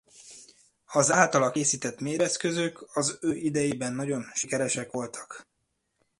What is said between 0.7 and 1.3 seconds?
Az